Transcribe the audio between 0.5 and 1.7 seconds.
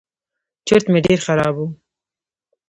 چورت مې ډېر خراب و.